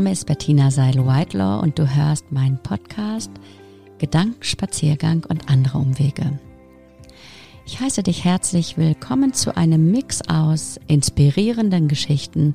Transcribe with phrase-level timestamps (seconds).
[0.00, 3.30] Name ist Bettina Seil-Whitelaw und du hörst meinen Podcast
[3.98, 6.38] Gedankenspaziergang und andere Umwege.
[7.66, 12.54] Ich heiße dich herzlich willkommen zu einem Mix aus inspirierenden Geschichten,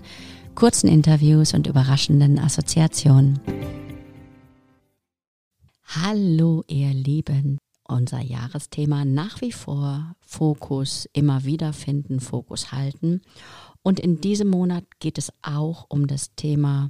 [0.55, 3.39] kurzen Interviews und überraschenden Assoziationen.
[5.83, 13.21] Hallo ihr Lieben, unser Jahresthema nach wie vor Fokus immer wieder finden, Fokus halten.
[13.83, 16.89] Und in diesem Monat geht es auch um das Thema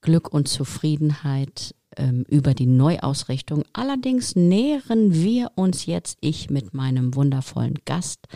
[0.00, 3.64] Glück und Zufriedenheit ähm, über die Neuausrichtung.
[3.72, 8.26] Allerdings nähern wir uns jetzt, ich mit meinem wundervollen Gast,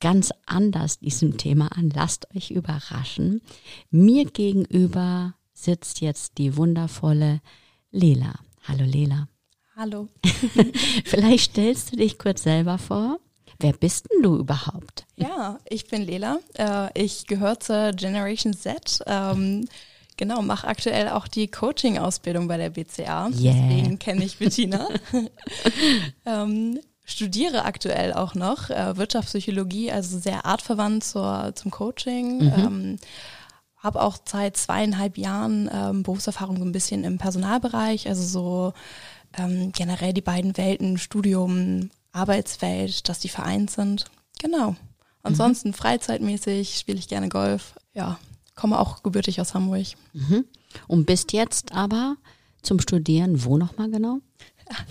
[0.00, 1.90] ganz anders diesem Thema an.
[1.90, 3.40] Lasst euch überraschen.
[3.90, 7.40] Mir gegenüber sitzt jetzt die wundervolle
[7.90, 8.34] Lela.
[8.66, 9.28] Hallo Lela.
[9.74, 10.08] Hallo.
[11.04, 13.18] Vielleicht stellst du dich kurz selber vor.
[13.60, 15.06] Wer bist denn du überhaupt?
[15.16, 16.38] Ja, ich bin Lela.
[16.54, 19.00] Äh, ich gehöre zur Generation Z.
[20.18, 23.28] Genau, mache aktuell auch die Coaching-Ausbildung bei der BCA.
[23.28, 23.54] Yeah.
[23.54, 24.88] Deswegen kenne ich Bettina.
[26.26, 32.38] ähm, studiere aktuell auch noch äh, Wirtschaftspsychologie, also sehr artverwandt zur, zum Coaching.
[32.38, 32.52] Mhm.
[32.56, 32.98] Ähm,
[33.76, 38.72] habe auch seit zweieinhalb Jahren ähm, Berufserfahrung so ein bisschen im Personalbereich, also so
[39.38, 44.06] ähm, generell die beiden Welten, Studium, Arbeitswelt, dass die vereint sind.
[44.40, 44.70] Genau.
[44.72, 44.76] Mhm.
[45.22, 45.74] Ansonsten mhm.
[45.74, 47.74] freizeitmäßig spiele ich gerne Golf.
[47.94, 48.18] Ja,
[48.58, 49.86] komme auch gebürtig aus Hamburg.
[50.12, 50.44] Mhm.
[50.88, 52.16] Und bist jetzt aber
[52.62, 54.18] zum Studieren wo nochmal genau?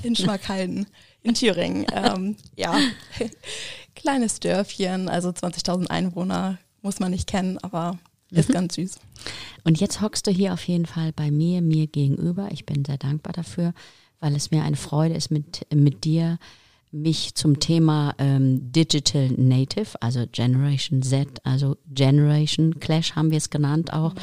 [0.01, 0.87] In Schmackhalden,
[1.21, 1.85] in Thüringen.
[1.93, 2.79] ähm, ja,
[3.95, 7.99] kleines Dörfchen, also 20.000 Einwohner, muss man nicht kennen, aber
[8.31, 8.53] ist mhm.
[8.53, 8.99] ganz süß.
[9.63, 12.49] Und jetzt hockst du hier auf jeden Fall bei mir, mir gegenüber.
[12.51, 13.73] Ich bin sehr dankbar dafür,
[14.19, 16.39] weil es mir eine Freude ist, mit, mit dir
[16.91, 23.49] mich zum Thema ähm, Digital Native, also Generation Z, also Generation Clash haben wir es
[23.49, 24.13] genannt auch.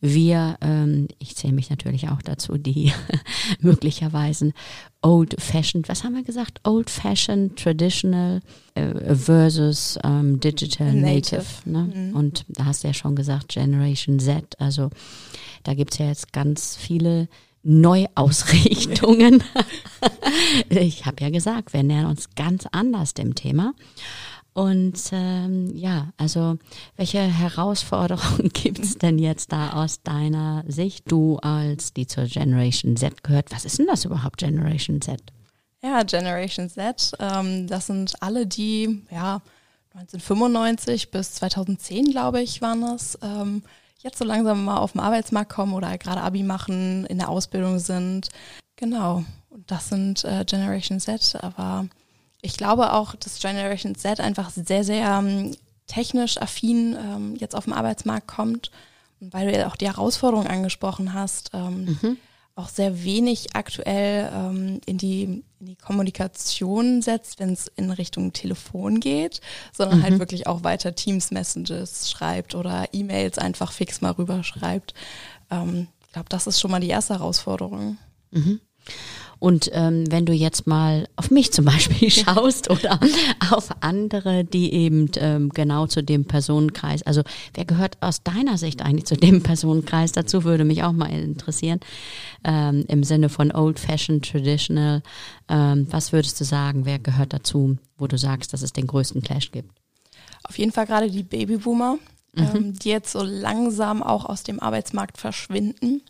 [0.00, 2.92] Wir, ähm, ich zähle mich natürlich auch dazu, die
[3.60, 4.52] möglicherweise
[5.00, 6.60] Old Fashioned, was haben wir gesagt?
[6.64, 8.40] Old Fashioned, Traditional
[8.74, 11.36] äh, versus ähm, Digital Native.
[11.36, 11.92] Native ne?
[11.94, 12.16] mhm.
[12.16, 14.90] Und da hast du ja schon gesagt, Generation Z, also
[15.62, 17.28] da gibt's ja jetzt ganz viele
[17.62, 19.42] Neuausrichtungen.
[20.68, 23.74] ich habe ja gesagt, wir nähern uns ganz anders dem Thema.
[24.54, 26.58] Und ähm, ja, also
[26.96, 32.96] welche Herausforderungen gibt es denn jetzt da aus deiner Sicht, du als die zur Generation
[32.96, 33.50] Z gehört?
[33.50, 35.20] Was ist denn das überhaupt, Generation Z?
[35.82, 39.40] Ja, Generation Z, ähm, das sind alle, die ja
[39.94, 43.62] 1995 bis 2010, glaube ich, waren das, ähm,
[44.02, 47.78] jetzt so langsam mal auf den Arbeitsmarkt kommen oder gerade Abi machen, in der Ausbildung
[47.78, 48.28] sind.
[48.76, 49.24] Genau.
[49.50, 51.36] Und das sind äh, Generation Z.
[51.40, 51.86] Aber
[52.40, 57.64] ich glaube auch, dass Generation Z einfach sehr, sehr ähm, technisch affin ähm, jetzt auf
[57.64, 58.70] den Arbeitsmarkt kommt.
[59.20, 62.18] Und weil du ja auch die Herausforderungen angesprochen hast, ähm, mhm
[62.54, 65.42] auch sehr wenig aktuell ähm, in die
[65.82, 69.40] Kommunikation setzt, wenn es in Richtung Telefon geht,
[69.72, 70.12] sondern halt mhm.
[70.12, 74.94] halt wirklich auch weiter Teams-Messages schreibt oder E-Mails einfach fix mal rüberschreibt.
[75.50, 77.98] Ähm, ich glaube, das ist schon mal die erste Herausforderung.
[78.30, 78.60] Mhm.
[79.42, 83.00] Und ähm, wenn du jetzt mal auf mich zum Beispiel schaust oder
[83.50, 87.22] auf andere, die eben ähm, genau zu dem Personenkreis, also
[87.52, 91.80] wer gehört aus deiner Sicht eigentlich zu dem Personenkreis dazu, würde mich auch mal interessieren,
[92.44, 95.02] ähm, im Sinne von Old Fashioned, Traditional.
[95.48, 99.22] Ähm, was würdest du sagen, wer gehört dazu, wo du sagst, dass es den größten
[99.22, 99.72] Clash gibt?
[100.44, 101.98] Auf jeden Fall gerade die Babyboomer,
[102.32, 102.48] mhm.
[102.54, 106.00] ähm, die jetzt so langsam auch aus dem Arbeitsmarkt verschwinden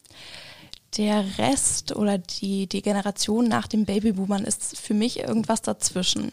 [0.96, 6.32] der Rest oder die, die Generation nach den Babyboomern ist für mich irgendwas dazwischen.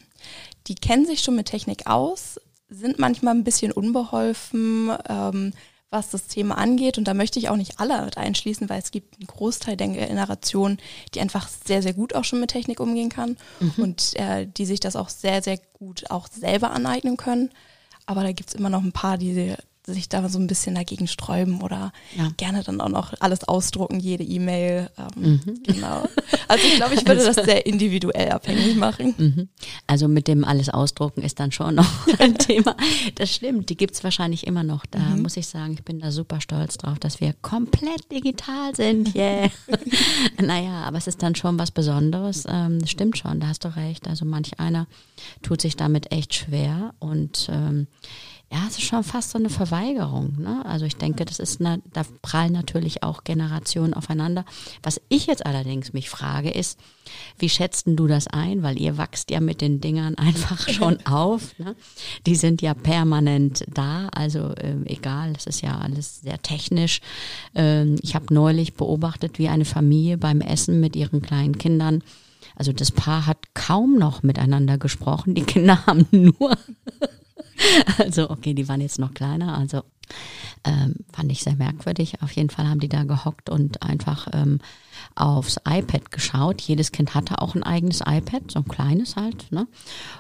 [0.68, 5.54] Die kennen sich schon mit Technik aus, sind manchmal ein bisschen unbeholfen, ähm,
[5.90, 6.98] was das Thema angeht.
[6.98, 9.88] Und da möchte ich auch nicht alle mit einschließen, weil es gibt einen Großteil der
[9.88, 10.78] Generation,
[11.14, 13.74] die einfach sehr, sehr gut auch schon mit Technik umgehen kann mhm.
[13.78, 17.50] und äh, die sich das auch sehr, sehr gut auch selber aneignen können.
[18.06, 19.56] Aber da gibt es immer noch ein paar, die
[19.94, 22.30] sich da so ein bisschen dagegen sträuben oder ja.
[22.38, 24.90] gerne dann auch noch alles ausdrucken, jede E-Mail.
[24.98, 25.64] Ähm, mhm.
[25.64, 26.08] Genau.
[26.48, 29.14] Also ich glaube, ich würde das sehr individuell abhängig machen.
[29.18, 29.50] Mhm.
[29.88, 32.76] Also mit dem alles ausdrucken ist dann schon noch ein Thema.
[33.16, 34.86] Das stimmt, die gibt es wahrscheinlich immer noch.
[34.86, 35.22] Da mhm.
[35.24, 39.10] muss ich sagen, ich bin da super stolz drauf, dass wir komplett digital sind.
[39.20, 39.50] Yeah.
[40.42, 42.46] naja, aber es ist dann schon was Besonderes.
[42.48, 44.08] Ähm, stimmt schon, da hast du recht.
[44.08, 44.88] Also manch einer
[45.42, 47.88] tut sich damit echt schwer und ähm,
[48.52, 50.34] ja, es ist schon fast so eine Verweigerung.
[50.40, 50.66] Ne?
[50.66, 54.44] Also ich denke, das ist eine, da prallen natürlich auch Generationen aufeinander.
[54.82, 56.80] Was ich jetzt allerdings mich frage, ist,
[57.38, 58.64] wie schätzt du das ein?
[58.64, 61.58] Weil ihr wachst ja mit den Dingern einfach schon auf.
[61.60, 61.76] Ne?
[62.26, 64.08] Die sind ja permanent da.
[64.08, 67.02] Also äh, egal, es ist ja alles sehr technisch.
[67.54, 72.02] Ähm, ich habe neulich beobachtet, wie eine Familie beim Essen mit ihren kleinen Kindern
[72.56, 75.34] also das Paar hat kaum noch miteinander gesprochen.
[75.34, 76.58] Die Kinder haben nur
[77.98, 79.84] also, okay, die waren jetzt noch kleiner, also
[80.64, 82.22] ähm, fand ich sehr merkwürdig.
[82.22, 84.60] Auf jeden Fall haben die da gehockt und einfach ähm,
[85.16, 86.62] aufs iPad geschaut.
[86.62, 89.52] Jedes Kind hatte auch ein eigenes iPad, so ein kleines halt.
[89.52, 89.68] Ne?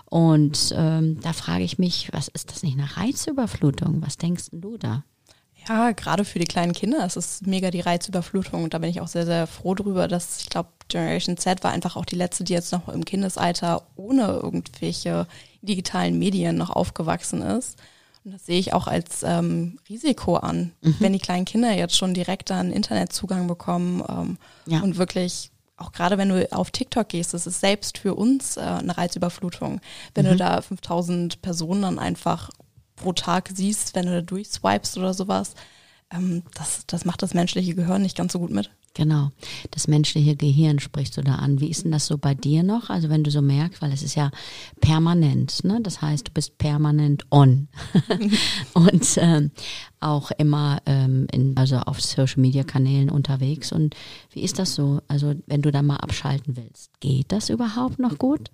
[0.06, 4.01] Und ähm, da frage ich mich, was ist das nicht eine Reizüberflutung?
[4.01, 5.03] Was denkst du da?
[5.68, 9.01] Ja, gerade für die kleinen Kinder ist es mega die Reizüberflutung und da bin ich
[9.01, 12.44] auch sehr, sehr froh drüber, dass ich glaube, Generation Z war einfach auch die letzte,
[12.44, 15.27] die jetzt noch im Kindesalter ohne irgendwelche
[15.62, 17.78] digitalen Medien noch aufgewachsen ist.
[18.26, 20.96] Und das sehe ich auch als ähm, Risiko an, mhm.
[21.00, 24.82] wenn die kleinen Kinder jetzt schon direkt einen Internetzugang bekommen ähm, ja.
[24.82, 28.62] und wirklich auch gerade wenn du auf TikTok gehst, das ist selbst für uns äh,
[28.62, 29.80] eine Reizüberflutung.
[30.14, 30.32] Wenn mhm.
[30.32, 32.50] du da 5000 Personen dann einfach
[32.98, 35.54] pro Tag siehst, wenn du da durchswipest oder sowas,
[36.12, 38.72] ähm, das, das macht das menschliche Gehirn nicht ganz so gut mit.
[38.94, 39.31] Genau,
[39.71, 41.59] das menschliche Gehirn sprichst du da an.
[41.59, 42.89] Wie ist denn das so bei dir noch?
[42.89, 44.31] Also wenn du so merkst, weil es ist ja
[44.81, 45.80] permanent, ne?
[45.81, 47.68] Das heißt, du bist permanent on
[48.74, 49.51] und ähm,
[50.00, 53.71] auch immer ähm, in, also auf Social Media Kanälen unterwegs.
[53.71, 53.95] Und
[54.31, 55.01] wie ist das so?
[55.07, 58.50] Also wenn du da mal abschalten willst, geht das überhaupt noch gut?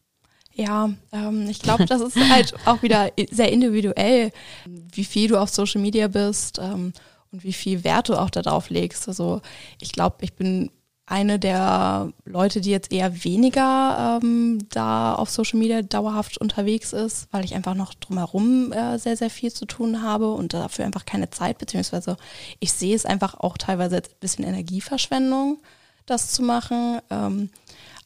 [0.54, 4.32] Ja, ähm, ich glaube, das ist halt auch wieder sehr individuell,
[4.66, 6.94] wie viel du auf Social Media bist ähm,
[7.36, 9.08] und wie viel Wert du auch darauf legst.
[9.08, 9.42] Also
[9.82, 10.72] ich glaube, ich bin
[11.06, 17.28] eine der Leute, die jetzt eher weniger ähm, da auf Social Media dauerhaft unterwegs ist,
[17.32, 21.06] weil ich einfach noch drumherum äh, sehr, sehr viel zu tun habe und dafür einfach
[21.06, 22.18] keine Zeit, beziehungsweise
[22.60, 25.60] ich sehe es einfach auch teilweise als ein bisschen Energieverschwendung,
[26.08, 27.00] das zu machen.
[27.12, 27.50] Ähm,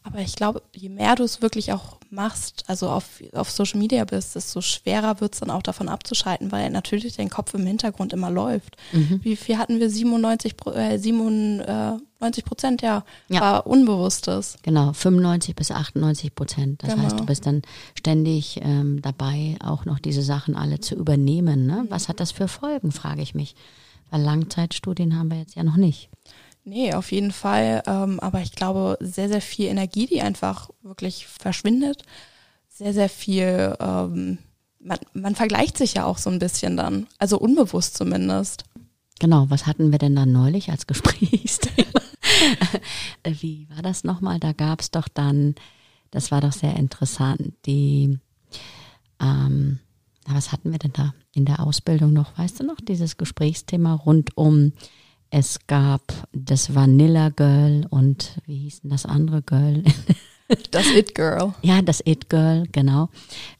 [0.03, 4.05] aber ich glaube, je mehr du es wirklich auch machst, also auf, auf Social Media
[4.05, 8.13] bist, desto schwerer wird es dann auch davon abzuschalten, weil natürlich dein Kopf im Hintergrund
[8.13, 8.77] immer läuft.
[8.93, 9.19] Mhm.
[9.23, 9.89] Wie viel hatten wir?
[9.89, 14.57] 97, äh, 97 Prozent, ja, ja, war Unbewusstes.
[14.63, 16.81] Genau, 95 bis 98 Prozent.
[16.81, 17.03] Das genau.
[17.03, 17.61] heißt, du bist dann
[17.97, 21.67] ständig ähm, dabei, auch noch diese Sachen alle zu übernehmen.
[21.67, 21.85] Ne?
[21.89, 23.55] Was hat das für Folgen, frage ich mich.
[24.11, 26.09] Weil Langzeitstudien haben wir jetzt ja noch nicht.
[26.69, 27.81] Nee, auf jeden Fall.
[27.87, 32.03] Ähm, aber ich glaube, sehr, sehr viel Energie, die einfach wirklich verschwindet.
[32.67, 34.37] Sehr, sehr viel, ähm,
[34.79, 37.07] man, man vergleicht sich ja auch so ein bisschen dann.
[37.17, 38.65] Also unbewusst zumindest.
[39.19, 42.01] Genau, was hatten wir denn dann neulich als Gesprächsthema?
[43.25, 44.39] Wie war das nochmal?
[44.39, 45.55] Da gab es doch dann,
[46.11, 48.19] das war doch sehr interessant, die,
[49.19, 49.79] ähm,
[50.27, 52.37] was hatten wir denn da in der Ausbildung noch?
[52.37, 54.73] Weißt du noch, dieses Gesprächsthema rund um
[55.31, 59.83] es gab das Vanilla Girl und wie hieß denn das andere Girl?
[60.71, 61.53] Das It Girl.
[61.61, 63.09] Ja, das It Girl, genau.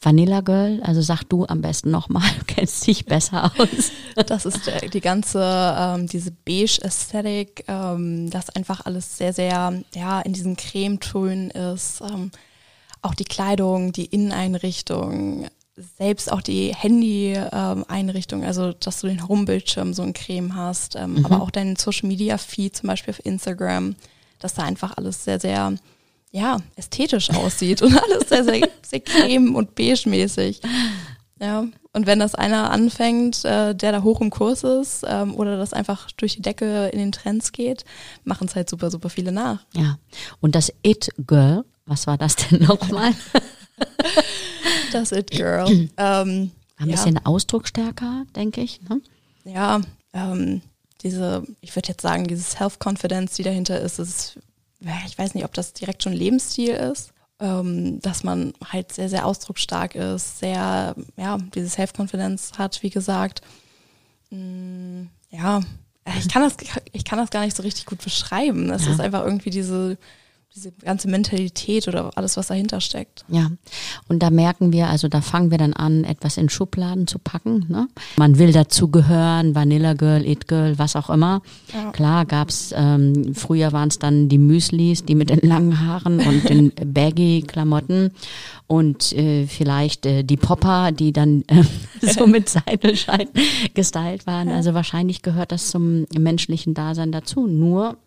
[0.01, 3.91] Vanilla Girl, also sag du am besten nochmal, du kennst dich besser aus.
[4.25, 5.39] Das ist die ganze,
[5.77, 12.01] ähm, diese Beige-Ästhetik, ähm, das einfach alles sehr, sehr, ja, in diesen Cremetönen ist.
[12.01, 12.31] Ähm,
[13.01, 15.47] auch die Kleidung, die Inneneinrichtung,
[15.97, 21.15] selbst auch die Handy-Einrichtung, ähm, also dass du den Home-Bildschirm so ein Creme hast, ähm,
[21.15, 21.25] mhm.
[21.25, 23.95] aber auch dein Social-Media-Feed zum Beispiel auf Instagram,
[24.39, 25.75] dass da einfach alles sehr, sehr
[26.31, 30.61] ja, ästhetisch aussieht und alles sehr, sehr, sehr creme- und beige-mäßig.
[31.41, 35.57] Ja, und wenn das einer anfängt, äh, der da hoch im Kurs ist ähm, oder
[35.57, 37.85] das einfach durch die Decke in den Trends geht,
[38.25, 39.65] machen es halt super, super viele nach.
[39.73, 39.97] Ja,
[40.41, 43.13] und das It-Girl, was war das denn nochmal?
[44.91, 45.67] Das It Girl.
[45.69, 46.85] ähm, ein ja.
[46.85, 48.81] bisschen ausdrucksstärker, denke ich.
[48.81, 49.01] Ne?
[49.43, 49.81] Ja,
[50.13, 50.61] ähm,
[51.01, 54.39] diese, ich würde jetzt sagen, diese Self-Confidence, die dahinter ist, ist,
[55.05, 59.25] ich weiß nicht, ob das direkt schon Lebensstil ist, ähm, dass man halt sehr, sehr
[59.25, 63.41] ausdrucksstark ist, sehr, ja, diese Self-Confidence hat, wie gesagt.
[64.29, 65.61] Mm, ja,
[66.17, 66.55] ich kann das,
[66.91, 68.69] ich kann das gar nicht so richtig gut beschreiben.
[68.71, 68.91] Es ja.
[68.91, 69.97] ist einfach irgendwie diese,
[70.55, 73.23] diese ganze Mentalität oder alles, was dahinter steckt.
[73.27, 73.51] Ja,
[74.07, 77.65] und da merken wir, also da fangen wir dann an, etwas in Schubladen zu packen.
[77.69, 77.87] Ne?
[78.17, 81.43] Man will dazugehören, Vanilla Girl, It Girl, was auch immer.
[81.71, 81.91] Ja.
[81.91, 86.49] Klar gab's ähm, früher waren es dann die Müslis, die mit den langen Haaren und
[86.49, 88.11] den Baggy-Klamotten
[88.65, 91.63] und äh, vielleicht äh, die Popper, die dann äh,
[92.01, 93.27] so mit Seidelschein
[93.75, 94.49] gestylt waren.
[94.49, 97.45] Also wahrscheinlich gehört das zum menschlichen Dasein dazu.
[97.45, 97.97] Nur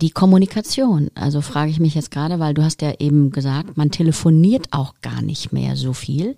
[0.00, 3.92] Die Kommunikation, also frage ich mich jetzt gerade, weil du hast ja eben gesagt, man
[3.92, 6.30] telefoniert auch gar nicht mehr so viel.
[6.30, 6.36] Mhm.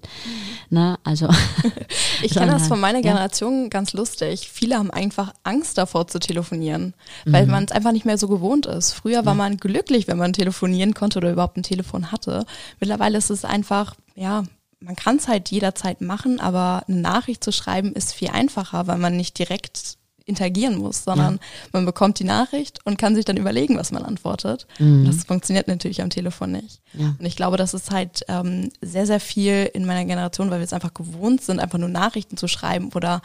[0.69, 1.29] Na, also
[2.23, 3.69] ich kenne das von meiner Generation ja.
[3.69, 4.51] ganz lustig.
[4.53, 6.93] Viele haben einfach Angst davor zu telefonieren,
[7.25, 7.53] weil mhm.
[7.53, 8.93] man es einfach nicht mehr so gewohnt ist.
[8.93, 9.39] Früher war ja.
[9.39, 12.45] man glücklich, wenn man telefonieren konnte oder überhaupt ein Telefon hatte.
[12.79, 14.45] Mittlerweile ist es einfach, ja,
[14.81, 18.99] man kann es halt jederzeit machen, aber eine Nachricht zu schreiben ist viel einfacher, weil
[18.99, 21.41] man nicht direkt interagieren muss, sondern ja.
[21.73, 24.67] man bekommt die Nachricht und kann sich dann überlegen, was man antwortet.
[24.79, 25.07] Mhm.
[25.07, 26.81] Das funktioniert natürlich am Telefon nicht.
[26.95, 27.15] Ja.
[27.19, 30.65] Und ich glaube, das ist halt ähm, sehr, sehr viel in meiner Generation, weil wir
[30.65, 33.23] es einfach gewohnt sind, einfach nur Nachrichten zu schreiben oder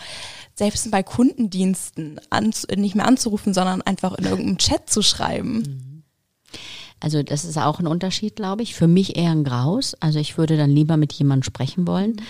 [0.53, 2.20] selbst bei Kundendiensten
[2.75, 5.58] nicht mehr anzurufen, sondern einfach in irgendeinem Chat zu schreiben.
[5.58, 6.03] Mhm.
[7.00, 8.75] Also das ist auch ein Unterschied, glaube ich.
[8.75, 9.96] Für mich eher ein Graus.
[10.00, 12.22] Also ich würde dann lieber mit jemandem sprechen wollen,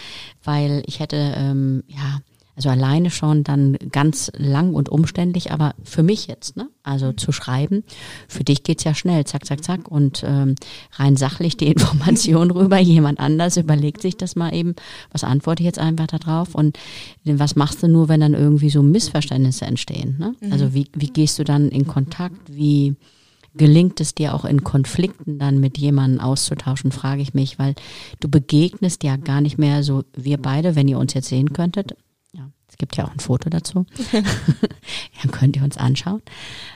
[0.43, 2.21] weil ich hätte, ähm, ja,
[2.55, 6.67] also alleine schon dann ganz lang und umständlich, aber für mich jetzt, ne?
[6.83, 7.17] Also mhm.
[7.17, 7.83] zu schreiben,
[8.27, 9.87] für dich geht's ja schnell, zack, zack, zack.
[9.87, 10.55] Und ähm,
[10.93, 14.75] rein sachlich die Information rüber, jemand anders überlegt sich das mal eben,
[15.11, 16.77] was antworte ich jetzt einfach da drauf und
[17.23, 20.17] was machst du nur, wenn dann irgendwie so Missverständnisse entstehen?
[20.19, 20.35] Ne?
[20.51, 20.73] Also mhm.
[20.73, 22.41] wie, wie gehst du dann in Kontakt?
[22.47, 22.95] Wie
[23.55, 27.75] gelingt es dir auch in Konflikten dann mit jemandem auszutauschen, frage ich mich, weil
[28.19, 31.95] du begegnest ja gar nicht mehr so, wir beide, wenn ihr uns jetzt sehen könntet,
[32.81, 36.23] gibt ja auch ein Foto dazu, dann könnt ihr uns anschauen.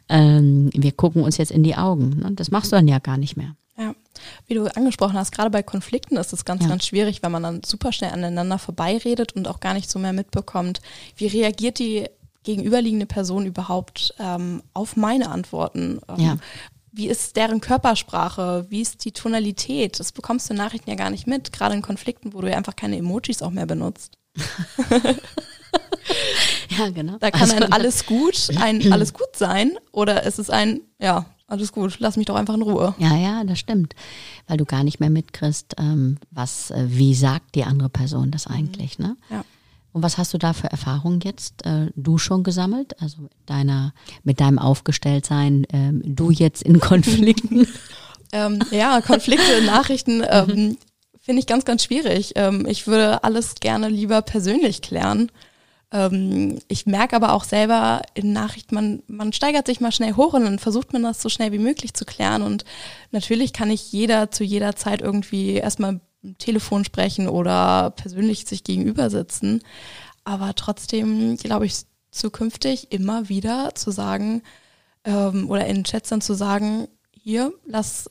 [0.08, 2.20] Ähm, wir gucken uns jetzt in die Augen.
[2.20, 2.32] Ne?
[2.34, 3.56] Das machst du dann ja gar nicht mehr.
[3.76, 3.96] Ja,
[4.46, 6.70] wie du angesprochen hast, gerade bei Konflikten ist es ganz, ja.
[6.70, 10.14] ganz schwierig, weil man dann super schnell aneinander vorbeiredet und auch gar nicht so mehr
[10.14, 10.80] mitbekommt,
[11.18, 12.06] wie reagiert die
[12.44, 16.00] gegenüberliegende Person überhaupt ähm, auf meine Antworten?
[16.08, 16.38] Ähm, ja.
[16.92, 18.68] Wie ist deren Körpersprache?
[18.70, 20.00] Wie ist die Tonalität?
[20.00, 22.58] Das bekommst du in Nachrichten ja gar nicht mit, gerade in Konflikten, wo du ja
[22.58, 24.15] einfach keine Emojis auch mehr benutzt.
[26.78, 27.18] Ja, genau.
[27.20, 31.26] Da kann also, ein alles gut, ein alles gut sein oder es ist ein, ja,
[31.48, 32.96] alles gut, lass mich doch einfach in Ruhe.
[32.98, 33.94] Ja, ja, das stimmt.
[34.48, 38.48] Weil du gar nicht mehr mitkriegst, ähm, was, äh, wie sagt die andere Person das
[38.48, 39.16] eigentlich, ne?
[39.30, 39.44] Ja.
[39.96, 43.02] Und was hast du da für Erfahrungen jetzt äh, du schon gesammelt?
[43.02, 47.66] Also mit deiner, mit deinem Aufgestelltsein, ähm, du jetzt in Konflikten?
[48.34, 50.78] ähm, ja, Konflikte, Nachrichten ähm,
[51.26, 52.34] finde ich ganz, ganz schwierig.
[52.36, 55.32] Ähm, ich würde alles gerne lieber persönlich klären.
[55.92, 60.34] Ähm, ich merke aber auch selber in Nachrichten, man, man steigert sich mal schnell hoch
[60.34, 62.44] und dann versucht man das so schnell wie möglich zu klären.
[62.44, 62.64] Und
[63.12, 66.00] natürlich kann ich jeder zu jeder Zeit irgendwie erstmal
[66.38, 69.64] Telefon sprechen oder persönlich sich gegenüber sitzen.
[70.26, 74.44] Aber trotzdem glaube ich zukünftig immer wieder zu sagen
[75.06, 78.08] ähm, oder in Chats dann zu sagen, hier, lass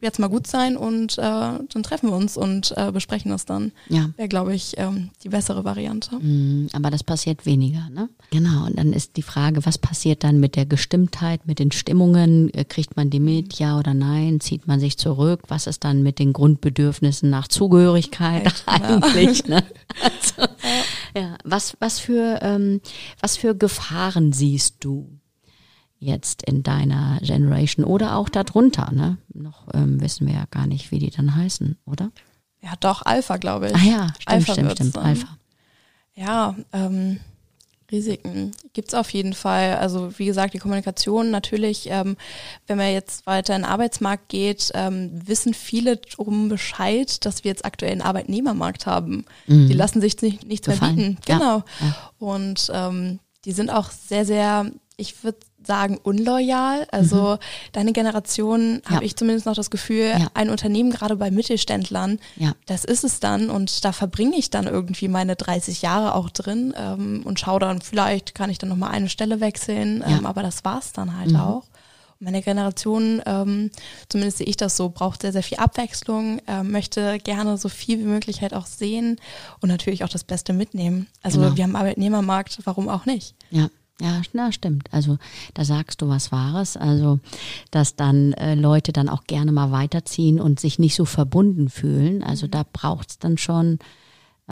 [0.00, 3.72] jetzt mal gut sein und äh, dann treffen wir uns und äh, besprechen das dann.
[3.88, 4.10] Ja.
[4.16, 6.16] Wäre, glaube ich, ähm, die bessere Variante.
[6.16, 8.08] Mm, aber das passiert weniger, ne?
[8.30, 8.66] Genau.
[8.66, 12.52] Und dann ist die Frage, was passiert dann mit der Gestimmtheit, mit den Stimmungen?
[12.52, 14.40] Äh, kriegt man die mit, ja oder nein?
[14.40, 15.44] Zieht man sich zurück?
[15.48, 19.44] Was ist dann mit den Grundbedürfnissen nach Zugehörigkeit Echt, eigentlich?
[19.46, 19.56] Ja.
[19.56, 19.64] Ne?
[20.02, 20.42] Also,
[21.14, 21.20] ja.
[21.22, 21.38] ja.
[21.42, 22.82] Was, was, für, ähm,
[23.22, 25.08] was für Gefahren siehst du?
[25.98, 28.90] Jetzt in deiner Generation oder auch darunter.
[28.92, 29.18] Ne?
[29.32, 32.10] Noch ähm, wissen wir ja gar nicht, wie die dann heißen, oder?
[32.62, 33.74] Ja, doch, Alpha, glaube ich.
[33.74, 35.28] Ah ja, stimmt, Alpha stimmt, stimmt, Alpha.
[36.14, 37.20] Ja, ähm,
[37.90, 39.76] Risiken gibt's auf jeden Fall.
[39.76, 42.16] Also wie gesagt, die Kommunikation natürlich, ähm,
[42.66, 47.50] wenn man jetzt weiter in den Arbeitsmarkt geht, ähm, wissen viele darum Bescheid, dass wir
[47.50, 49.24] jetzt aktuell einen Arbeitnehmermarkt haben.
[49.46, 49.68] Mhm.
[49.68, 50.96] Die lassen sich nicht, nichts Gefallen.
[50.96, 51.18] mehr bieten.
[51.26, 51.58] Genau.
[51.58, 51.86] Ja.
[51.86, 52.10] Ja.
[52.18, 56.86] Und ähm, die sind auch sehr, sehr, ich würde sagen, unloyal.
[56.90, 57.38] Also mhm.
[57.72, 58.96] deine Generation, ja.
[58.96, 60.28] habe ich zumindest noch das Gefühl, ja.
[60.34, 62.54] ein Unternehmen gerade bei Mittelständlern, ja.
[62.66, 66.74] das ist es dann und da verbringe ich dann irgendwie meine 30 Jahre auch drin
[66.76, 70.64] ähm, und schaue dann, vielleicht kann ich dann nochmal eine Stelle wechseln, ähm, aber das
[70.64, 71.36] war's dann halt mhm.
[71.36, 71.64] auch.
[72.18, 73.70] meine Generation, ähm,
[74.08, 77.98] zumindest sehe ich das so, braucht sehr, sehr viel Abwechslung, äh, möchte gerne so viel
[77.98, 79.18] wie möglich halt auch sehen
[79.60, 81.08] und natürlich auch das Beste mitnehmen.
[81.22, 81.56] Also genau.
[81.56, 83.34] wir haben Arbeitnehmermarkt, warum auch nicht?
[83.50, 83.68] Ja.
[84.00, 84.92] Ja, na, stimmt.
[84.92, 85.16] Also
[85.54, 86.76] da sagst du was Wahres.
[86.76, 87.18] Also,
[87.70, 92.22] dass dann äh, Leute dann auch gerne mal weiterziehen und sich nicht so verbunden fühlen.
[92.22, 93.78] Also da braucht's dann schon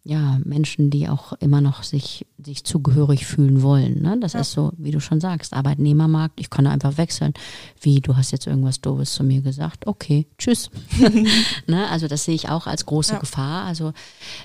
[0.02, 4.02] ja, Menschen, die auch immer noch sich, sich zugehörig fühlen wollen.
[4.02, 4.18] Ne?
[4.20, 4.40] Das ja.
[4.40, 7.32] ist so, wie du schon sagst, Arbeitnehmermarkt, ich kann einfach wechseln.
[7.80, 10.70] Wie, du hast jetzt irgendwas Doofes zu mir gesagt, okay, tschüss.
[11.66, 11.88] ne?
[11.90, 13.18] Also das sehe ich auch als große ja.
[13.20, 13.66] Gefahr.
[13.66, 13.92] Also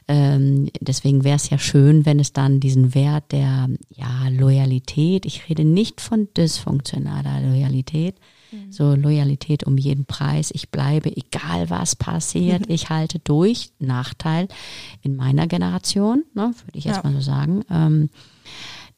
[0.07, 5.49] ähm, deswegen wäre es ja schön, wenn es dann diesen Wert der ja, Loyalität, ich
[5.49, 8.15] rede nicht von dysfunktionaler Loyalität,
[8.51, 8.71] Mhm.
[8.71, 10.51] So Loyalität um jeden Preis.
[10.53, 12.73] Ich bleibe, egal was passiert, mhm.
[12.73, 13.71] ich halte durch.
[13.79, 14.47] Nachteil
[15.01, 17.03] in meiner Generation, ne, würde ich jetzt ja.
[17.03, 17.63] mal so sagen.
[17.69, 18.09] Ähm,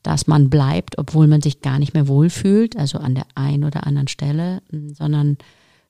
[0.03, 3.85] dass man bleibt, obwohl man sich gar nicht mehr wohlfühlt, also an der einen oder
[3.85, 5.37] anderen Stelle, sondern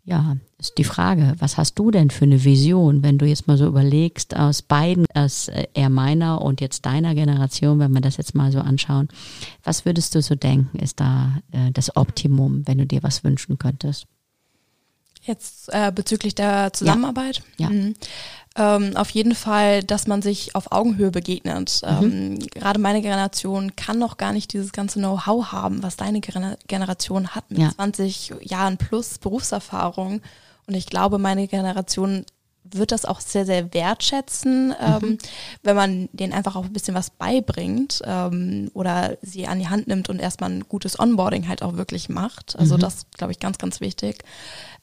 [0.03, 3.57] ja, ist die Frage, was hast du denn für eine Vision, wenn du jetzt mal
[3.57, 8.17] so überlegst, aus beiden, aus äh, eher meiner und jetzt deiner Generation, wenn wir das
[8.17, 9.09] jetzt mal so anschauen,
[9.63, 13.59] was würdest du so denken, ist da äh, das Optimum, wenn du dir was wünschen
[13.59, 14.07] könntest?
[15.23, 17.43] Jetzt äh, bezüglich der Zusammenarbeit?
[17.57, 17.69] Ja.
[17.69, 17.69] ja.
[17.69, 17.93] Mhm.
[18.57, 21.81] Ähm, auf jeden Fall, dass man sich auf Augenhöhe begegnet.
[21.83, 22.03] Mhm.
[22.03, 27.29] Ähm, gerade meine Generation kann noch gar nicht dieses ganze Know-how haben, was deine Generation
[27.29, 27.71] hat mit ja.
[27.71, 30.21] 20 Jahren plus Berufserfahrung.
[30.67, 32.25] Und ich glaube, meine Generation
[32.63, 35.17] wird das auch sehr, sehr wertschätzen, ähm, mhm.
[35.63, 39.87] wenn man denen einfach auch ein bisschen was beibringt ähm, oder sie an die Hand
[39.87, 42.55] nimmt und erstmal ein gutes Onboarding halt auch wirklich macht.
[42.57, 42.81] Also mhm.
[42.81, 44.23] das glaube ich ganz, ganz wichtig,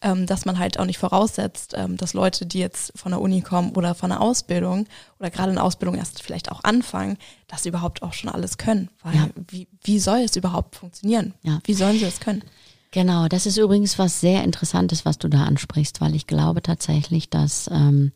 [0.02, 3.42] ähm, dass man halt auch nicht voraussetzt, ähm, dass Leute, die jetzt von der Uni
[3.42, 4.86] kommen oder von der Ausbildung
[5.18, 7.16] oder gerade in der Ausbildung erst vielleicht auch anfangen,
[7.46, 8.90] dass sie überhaupt auch schon alles können.
[9.02, 9.28] Weil ja.
[9.48, 11.34] wie, wie soll es überhaupt funktionieren?
[11.42, 11.60] Ja.
[11.64, 12.42] Wie sollen sie es können?
[12.90, 17.28] Genau, das ist übrigens was sehr Interessantes, was du da ansprichst, weil ich glaube tatsächlich,
[17.28, 18.12] dass, ähm,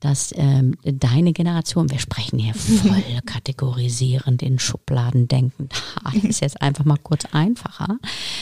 [0.00, 5.72] dass ähm, deine Generation, wir sprechen hier voll kategorisierend in Schubladen denkend,
[6.12, 7.98] das ist jetzt einfach mal kurz einfacher,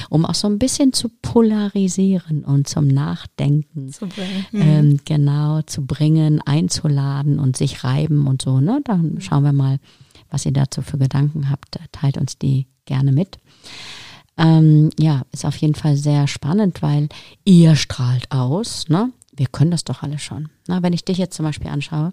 [0.09, 4.09] um auch so ein bisschen zu polarisieren und zum Nachdenken zu
[4.55, 5.01] ähm, mhm.
[5.05, 8.59] genau zu bringen, einzuladen und sich reiben und so.
[8.59, 8.81] Ne?
[8.85, 9.79] Dann schauen wir mal,
[10.31, 11.79] was ihr dazu für Gedanken habt.
[11.93, 13.39] Teilt uns die gerne mit.
[14.37, 17.09] Ähm, ja, ist auf jeden Fall sehr spannend, weil
[17.45, 19.11] ihr strahlt aus, ne?
[19.37, 20.49] Wir können das doch alle schon.
[20.69, 22.13] Na, wenn ich dich jetzt zum Beispiel anschaue,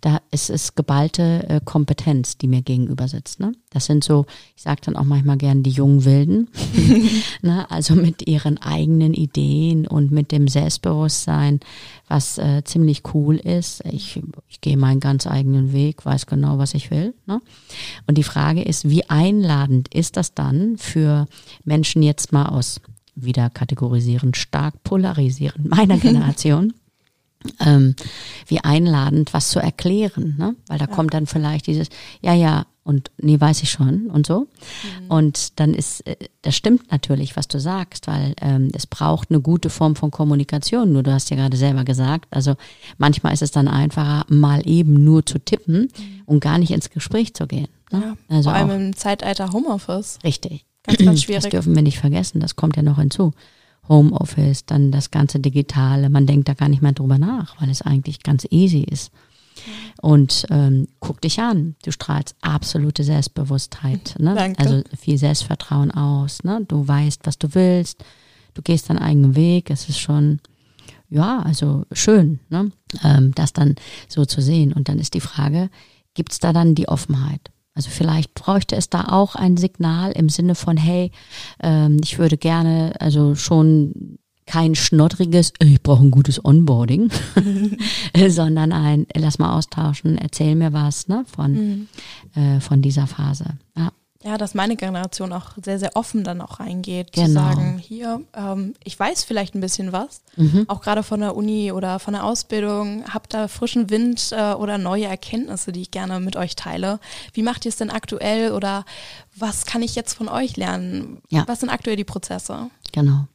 [0.00, 3.40] da ist es geballte äh, Kompetenz, die mir gegenüber sitzt.
[3.40, 3.52] Ne?
[3.70, 4.26] Das sind so,
[4.56, 6.48] ich sage dann auch manchmal gern die jungen Wilden,
[7.42, 7.68] ne?
[7.70, 11.60] also mit ihren eigenen Ideen und mit dem Selbstbewusstsein,
[12.06, 13.84] was äh, ziemlich cool ist.
[13.84, 17.12] Ich, ich gehe meinen ganz eigenen Weg, weiß genau, was ich will.
[17.26, 17.40] Ne?
[18.06, 21.26] Und die Frage ist, wie einladend ist das dann für
[21.64, 22.80] Menschen jetzt mal aus
[23.14, 26.72] wieder kategorisierend, stark polarisierend meiner Generation,
[27.60, 27.94] ähm,
[28.46, 30.54] wie einladend, was zu erklären, ne?
[30.68, 30.90] Weil da ja.
[30.94, 31.88] kommt dann vielleicht dieses,
[32.20, 34.40] ja, ja, und nee, weiß ich schon und so.
[34.40, 35.10] Mhm.
[35.10, 39.40] Und dann ist, äh, das stimmt natürlich, was du sagst, weil ähm, es braucht eine
[39.40, 40.92] gute Form von Kommunikation.
[40.92, 42.56] Nur du hast ja gerade selber gesagt, also
[42.98, 46.22] manchmal ist es dann einfacher, mal eben nur zu tippen mhm.
[46.26, 47.68] und gar nicht ins Gespräch zu gehen.
[47.92, 48.16] Ne?
[48.28, 50.18] Ja, also vor allem auch, im Zeitalter Homeoffice.
[50.24, 50.64] Richtig.
[50.84, 51.42] Ganz, ganz schwierig.
[51.42, 53.32] Das dürfen wir nicht vergessen, das kommt ja noch hinzu.
[53.88, 57.82] Homeoffice, dann das ganze Digitale, man denkt da gar nicht mehr drüber nach, weil es
[57.82, 59.10] eigentlich ganz easy ist.
[60.00, 64.34] Und ähm, guck dich an, du strahlst absolute Selbstbewusstheit, ne?
[64.34, 64.58] Danke.
[64.58, 66.64] also viel Selbstvertrauen aus, ne?
[66.66, 68.02] du weißt, was du willst,
[68.54, 70.40] du gehst deinen eigenen Weg, es ist schon,
[71.10, 72.72] ja, also schön, ne?
[73.04, 73.76] ähm, das dann
[74.08, 74.72] so zu sehen.
[74.72, 75.70] Und dann ist die Frage,
[76.14, 77.51] gibt es da dann die Offenheit?
[77.74, 81.10] Also vielleicht bräuchte es da auch ein Signal im Sinne von, hey,
[81.62, 87.10] ähm, ich würde gerne also schon kein schnoddriges, ich brauche ein gutes Onboarding,
[88.28, 91.88] sondern ein, lass mal austauschen, erzähl mir was ne, von, mhm.
[92.34, 93.56] äh, von dieser Phase.
[93.76, 93.92] Ja.
[94.24, 97.26] Ja, dass meine Generation auch sehr, sehr offen dann auch reingeht, genau.
[97.26, 100.64] zu sagen, hier, ähm, ich weiß vielleicht ein bisschen was, mhm.
[100.68, 104.78] auch gerade von der Uni oder von der Ausbildung, habt da frischen Wind äh, oder
[104.78, 107.00] neue Erkenntnisse, die ich gerne mit euch teile.
[107.32, 108.84] Wie macht ihr es denn aktuell oder
[109.34, 111.18] was kann ich jetzt von euch lernen?
[111.30, 111.44] Ja.
[111.48, 112.70] Was sind aktuell die Prozesse?
[112.92, 113.26] Genau.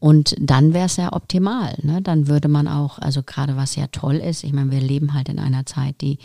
[0.00, 1.78] Und dann wäre es ja optimal.
[1.80, 2.02] Ne?
[2.02, 5.30] Dann würde man auch, also gerade was ja toll ist, ich meine, wir leben halt
[5.30, 6.18] in einer Zeit, die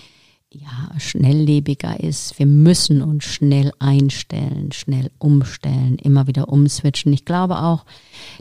[0.52, 2.40] ja, schnelllebiger ist.
[2.40, 7.14] Wir müssen uns schnell einstellen, schnell umstellen, immer wieder umswitchen.
[7.14, 7.86] Ich glaube auch,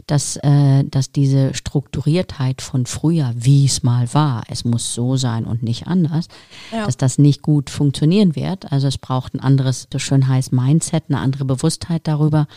[0.07, 5.45] dass, äh, dass diese Strukturiertheit von früher, wie es mal war, es muss so sein
[5.45, 6.29] und nicht anders,
[6.71, 6.85] ja.
[6.85, 8.71] dass das nicht gut funktionieren wird.
[8.71, 12.47] Also es braucht ein anderes, so schön heißt Mindset, eine andere Bewusstheit darüber,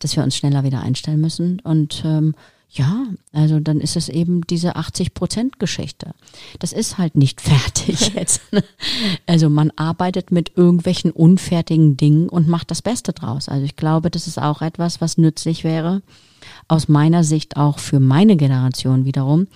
[0.00, 2.34] dass wir uns schneller wieder einstellen müssen und ähm,
[2.70, 6.14] ja, also dann ist es eben diese 80 Prozent Geschichte.
[6.58, 8.40] Das ist halt nicht fertig jetzt.
[8.52, 8.62] Ne?
[9.26, 13.48] Also man arbeitet mit irgendwelchen unfertigen Dingen und macht das Beste draus.
[13.48, 16.02] Also ich glaube, das ist auch etwas, was nützlich wäre,
[16.68, 19.46] aus meiner Sicht auch für meine Generation wiederum,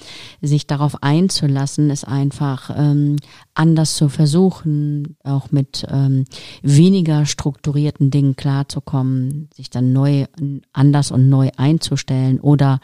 [0.41, 3.17] sich darauf einzulassen, es einfach ähm,
[3.55, 6.25] anders zu versuchen, auch mit ähm,
[6.63, 10.27] weniger strukturierten Dingen klarzukommen, sich dann neu,
[10.73, 12.81] anders und neu einzustellen oder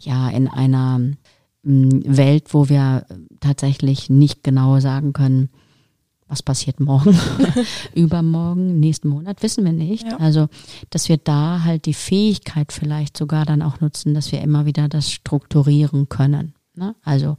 [0.00, 1.00] ja in einer
[1.64, 3.06] ähm, Welt, wo wir
[3.40, 5.50] tatsächlich nicht genau sagen können,
[6.32, 7.16] was passiert morgen,
[7.94, 10.04] übermorgen, nächsten Monat, wissen wir nicht.
[10.06, 10.16] Ja.
[10.16, 10.48] Also,
[10.88, 14.88] dass wir da halt die Fähigkeit vielleicht sogar dann auch nutzen, dass wir immer wieder
[14.88, 16.54] das strukturieren können.
[16.74, 16.94] Ne?
[17.02, 17.36] Also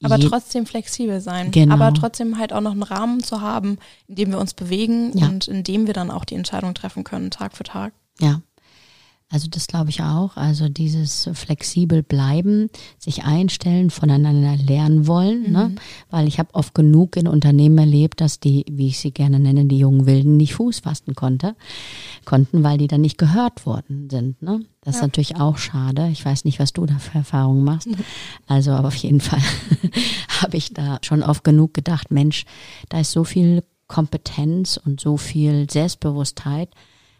[0.00, 1.50] Aber trotzdem flexibel sein.
[1.50, 1.74] Genau.
[1.74, 5.26] Aber trotzdem halt auch noch einen Rahmen zu haben, in dem wir uns bewegen Ja.
[5.26, 7.92] und in dem wir dann auch die Entscheidung treffen können, Tag für Tag.
[8.20, 8.42] Ja.
[9.32, 10.36] Also das glaube ich auch.
[10.36, 15.52] Also dieses flexibel bleiben, sich einstellen, voneinander lernen wollen.
[15.52, 15.76] Ne?
[16.10, 19.66] Weil ich habe oft genug in Unternehmen erlebt, dass die, wie ich sie gerne nenne,
[19.66, 21.54] die jungen Wilden nicht Fuß fassen konnte,
[22.24, 24.42] konnten, weil die dann nicht gehört worden sind.
[24.42, 24.62] Ne?
[24.80, 25.06] Das ist Ja.
[25.06, 26.08] natürlich auch schade.
[26.10, 27.88] Ich weiß nicht, was du da für Erfahrungen machst.
[28.48, 29.40] Also aber auf jeden Fall
[30.42, 32.46] habe ich da schon oft genug gedacht, Mensch,
[32.88, 36.70] da ist so viel Kompetenz und so viel Selbstbewusstheit.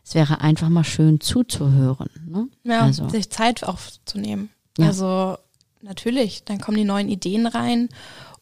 [0.05, 2.11] Es wäre einfach mal schön zuzuhören.
[2.27, 2.49] Ne?
[2.65, 4.51] Ja, also, sich Zeit aufzunehmen.
[4.79, 4.87] Ja.
[4.87, 5.37] Also
[5.83, 7.89] natürlich, dann kommen die neuen Ideen rein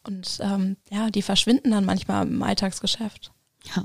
[0.03, 3.31] und ähm, ja, die verschwinden dann manchmal im Alltagsgeschäft.
[3.75, 3.83] ja.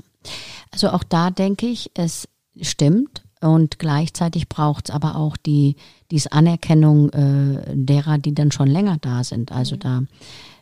[0.71, 2.27] also auch da denke ich, es
[2.61, 3.23] stimmt.
[3.41, 5.75] Und gleichzeitig braucht es aber auch die
[6.09, 9.51] diese Anerkennung äh, derer, die dann schon länger da sind.
[9.51, 10.03] Also da,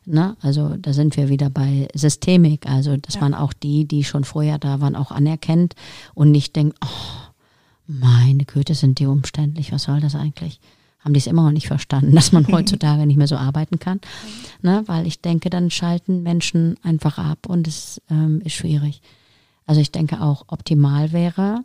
[0.05, 3.21] ne, also da sind wir wieder bei Systemik, also dass Ja.
[3.21, 5.75] man auch die, die schon vorher da waren, auch anerkennt
[6.13, 7.31] und nicht denkt, oh,
[7.87, 10.59] meine Güte, sind die umständlich, was soll das eigentlich?
[10.99, 13.99] Haben die es immer noch nicht verstanden, dass man heutzutage nicht mehr so arbeiten kann?
[14.61, 19.01] Ne, weil ich denke, dann schalten Menschen einfach ab und es ähm, ist schwierig.
[19.65, 21.63] Also ich denke auch optimal wäre,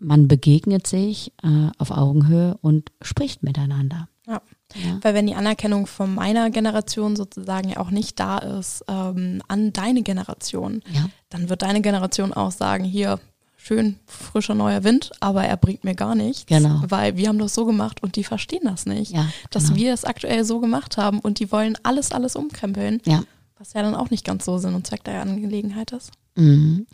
[0.00, 4.08] man begegnet sich äh, auf Augenhöhe und spricht miteinander.
[4.26, 4.40] Ja.
[4.74, 4.98] Ja.
[5.02, 9.72] Weil wenn die Anerkennung von meiner Generation sozusagen ja auch nicht da ist ähm, an
[9.72, 11.08] deine Generation, Ja.
[11.30, 13.18] dann wird deine Generation auch sagen, hier,
[13.56, 16.46] schön frischer neuer Wind, aber er bringt mir gar nichts.
[16.46, 16.82] Genau.
[16.88, 19.12] Weil wir haben das so gemacht und die verstehen das nicht.
[19.12, 19.76] Ja, Dass genau.
[19.76, 23.00] wir es aktuell so gemacht haben und die wollen alles, alles umkrempeln.
[23.04, 23.22] Ja.
[23.58, 26.12] Was ja dann auch nicht ganz so Sinn und Zweck der Angelegenheit ist.
[26.36, 26.86] Mhm.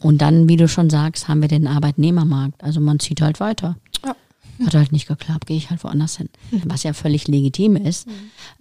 [0.00, 2.64] Und dann, wie du schon sagst, haben wir den Arbeitnehmermarkt.
[2.64, 3.76] Also man zieht halt weiter.
[4.64, 6.28] Hat halt nicht geklappt, gehe ich halt woanders hin.
[6.64, 8.06] Was ja völlig legitim ist.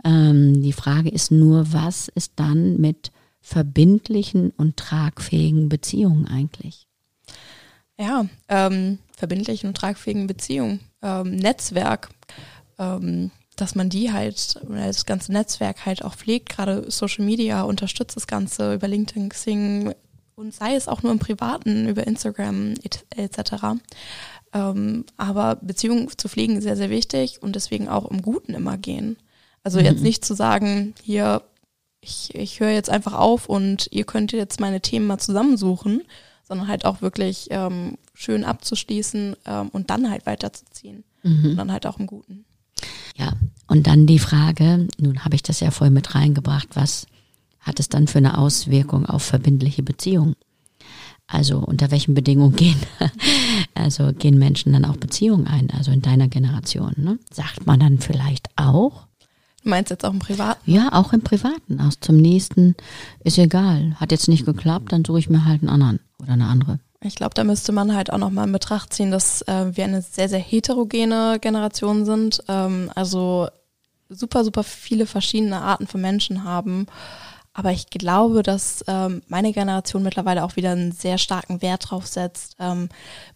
[0.03, 6.87] Ähm, die Frage ist nur, was ist dann mit verbindlichen und tragfähigen Beziehungen eigentlich?
[7.97, 12.09] Ja, ähm, verbindlichen und tragfähigen Beziehungen, ähm, Netzwerk,
[12.77, 18.17] ähm, dass man die halt, das ganze Netzwerk halt auch pflegt, gerade Social Media unterstützt
[18.17, 19.93] das Ganze über LinkedIn, Xing
[20.35, 23.77] und sei es auch nur im Privaten, über Instagram et- etc.
[24.55, 28.77] Ähm, aber Beziehungen zu pflegen ist sehr, sehr wichtig und deswegen auch im Guten immer
[28.77, 29.17] gehen.
[29.63, 31.41] Also jetzt nicht zu sagen, hier,
[31.99, 36.03] ich, ich höre jetzt einfach auf und ihr könnt jetzt meine Themen mal zusammensuchen,
[36.47, 41.03] sondern halt auch wirklich ähm, schön abzuschließen ähm, und dann halt weiterzuziehen.
[41.49, 42.45] Und dann halt auch im Guten.
[43.17, 43.33] Ja,
[43.67, 47.07] und dann die Frage, nun habe ich das ja vorhin mit reingebracht, was
[47.59, 50.35] hat es dann für eine Auswirkung auf verbindliche Beziehungen?
[51.27, 52.79] Also unter welchen Bedingungen gehen,
[53.73, 57.17] also gehen Menschen dann auch Beziehungen ein, also in deiner Generation, ne?
[57.31, 59.07] Sagt man dann vielleicht auch,
[59.63, 60.71] Du meinst jetzt auch im Privaten?
[60.71, 62.75] ja, auch im Privaten, aus zum nächsten,
[63.23, 66.45] ist egal, hat jetzt nicht geklappt, dann suche ich mir halt einen anderen oder eine
[66.45, 66.79] andere.
[67.01, 70.01] Ich glaube, da müsste man halt auch nochmal in Betracht ziehen, dass äh, wir eine
[70.03, 72.43] sehr, sehr heterogene Generation sind.
[72.47, 73.47] Ähm, also
[74.09, 76.85] super, super viele verschiedene Arten von Menschen haben.
[77.57, 82.05] Aber ich glaube, dass ähm, meine Generation mittlerweile auch wieder einen sehr starken Wert drauf
[82.05, 82.89] setzt, ähm,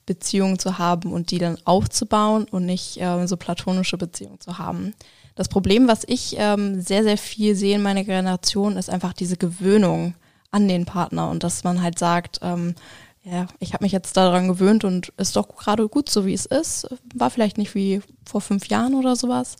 [0.05, 4.93] Beziehungen zu haben und die dann aufzubauen und nicht ähm, so platonische Beziehungen zu haben.
[5.35, 9.37] Das Problem, was ich ähm, sehr, sehr viel sehe in meiner Generation, ist einfach diese
[9.37, 10.15] Gewöhnung
[10.51, 12.75] an den Partner und dass man halt sagt, ähm,
[13.23, 16.45] ja, ich habe mich jetzt daran gewöhnt und ist doch gerade gut so, wie es
[16.45, 16.89] ist.
[17.15, 19.55] War vielleicht nicht wie vor fünf Jahren oder sowas,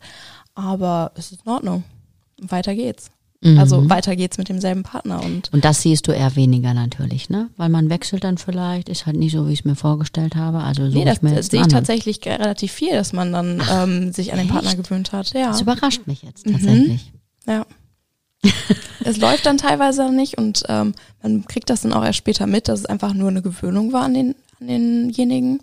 [0.54, 1.84] aber es ist in Ordnung.
[2.38, 3.10] Weiter geht's.
[3.42, 7.48] Also weiter geht's mit demselben Partner und Und das siehst du eher weniger natürlich, ne?
[7.56, 10.58] Weil man wechselt dann vielleicht, ist halt nicht so, wie ich es mir vorgestellt habe.
[10.58, 11.70] Also suche nee, das, sehe ich anderen.
[11.70, 14.82] tatsächlich relativ viel, dass man dann ähm, sich an den Partner echt?
[14.84, 15.32] gewöhnt hat.
[15.32, 15.48] Ja.
[15.48, 16.52] Das überrascht mich jetzt Mhm.
[16.52, 17.12] tatsächlich.
[17.46, 17.64] Ja.
[19.04, 22.68] es läuft dann teilweise nicht und ähm, man kriegt das dann auch erst später mit,
[22.68, 25.62] dass es einfach nur eine Gewöhnung war an, den, an denjenigen.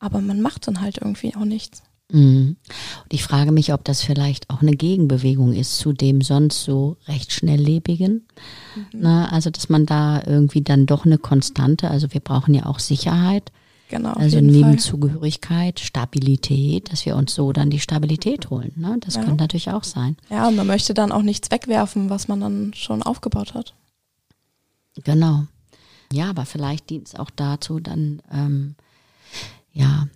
[0.00, 1.84] Aber man macht dann halt irgendwie auch nichts.
[2.10, 2.56] Mhm.
[3.04, 6.96] Und ich frage mich, ob das vielleicht auch eine Gegenbewegung ist zu dem sonst so
[7.06, 8.26] recht schnelllebigen.
[8.92, 12.78] Na, also, dass man da irgendwie dann doch eine Konstante, also wir brauchen ja auch
[12.80, 13.50] Sicherheit,
[13.88, 14.12] Genau.
[14.14, 14.78] also neben Fall.
[14.78, 18.72] Zugehörigkeit, Stabilität, dass wir uns so dann die Stabilität holen.
[18.76, 18.96] Ne?
[19.00, 19.22] Das Ja.
[19.22, 20.16] könnte natürlich auch sein.
[20.30, 23.74] Ja, und man möchte dann auch nichts wegwerfen, was man dann schon aufgebaut hat.
[25.04, 25.44] Genau.
[26.12, 28.74] Ja, aber vielleicht dient es auch dazu, dann ähm,
[29.72, 30.08] ja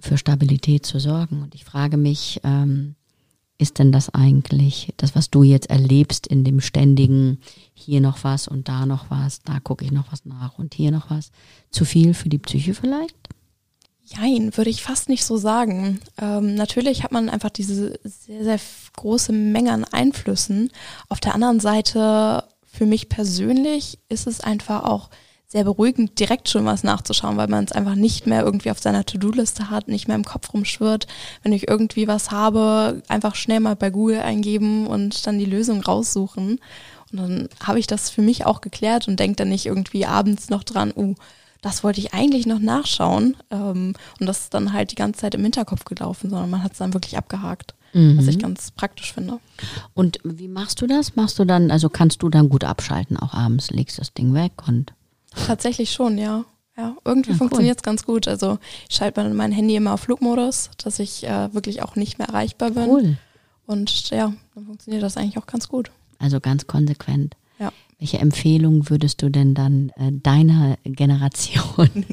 [0.00, 1.42] für Stabilität zu sorgen.
[1.42, 2.94] Und ich frage mich, ähm,
[3.58, 7.40] ist denn das eigentlich, das, was du jetzt erlebst in dem ständigen,
[7.74, 10.92] hier noch was und da noch was, da gucke ich noch was nach und hier
[10.92, 11.32] noch was,
[11.70, 13.16] zu viel für die Psyche vielleicht?
[14.04, 16.00] Jein, würde ich fast nicht so sagen.
[16.18, 18.60] Ähm, natürlich hat man einfach diese sehr, sehr
[18.96, 20.70] große Menge an Einflüssen.
[21.08, 25.10] Auf der anderen Seite, für mich persönlich, ist es einfach auch
[25.50, 29.06] sehr beruhigend, direkt schon was nachzuschauen, weil man es einfach nicht mehr irgendwie auf seiner
[29.06, 31.06] To-Do-Liste hat, nicht mehr im Kopf rumschwirrt.
[31.42, 35.80] Wenn ich irgendwie was habe, einfach schnell mal bei Google eingeben und dann die Lösung
[35.80, 36.60] raussuchen.
[37.10, 40.50] Und dann habe ich das für mich auch geklärt und denke dann nicht irgendwie abends
[40.50, 41.14] noch dran, uh,
[41.62, 43.36] das wollte ich eigentlich noch nachschauen.
[43.50, 46.72] Ähm, und das ist dann halt die ganze Zeit im Hinterkopf gelaufen, sondern man hat
[46.72, 47.74] es dann wirklich abgehakt.
[47.94, 48.18] Mhm.
[48.18, 49.40] Was ich ganz praktisch finde.
[49.94, 51.16] Und wie machst du das?
[51.16, 54.52] Machst du dann, also kannst du dann gut abschalten, auch abends, legst das Ding weg
[54.66, 54.92] und.
[55.46, 56.44] Tatsächlich schon, ja.
[56.76, 57.90] Ja, irgendwie ja, ah, funktioniert es cool.
[57.90, 58.28] ganz gut.
[58.28, 62.28] Also ich schalte mein Handy immer auf Flugmodus, dass ich äh, wirklich auch nicht mehr
[62.28, 62.88] erreichbar bin.
[62.88, 63.16] Cool.
[63.66, 65.90] Und ja, dann funktioniert das eigentlich auch ganz gut.
[66.20, 67.36] Also ganz konsequent.
[67.58, 67.72] Ja.
[67.98, 72.04] Welche Empfehlung würdest du denn dann äh, deiner Generation